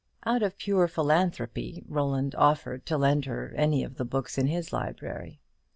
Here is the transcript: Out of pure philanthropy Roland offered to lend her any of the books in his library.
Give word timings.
Out 0.25 0.41
of 0.41 0.57
pure 0.57 0.87
philanthropy 0.87 1.83
Roland 1.87 2.33
offered 2.33 2.87
to 2.87 2.97
lend 2.97 3.25
her 3.25 3.53
any 3.55 3.83
of 3.83 3.97
the 3.97 4.03
books 4.03 4.35
in 4.35 4.47
his 4.47 4.73
library. 4.73 5.41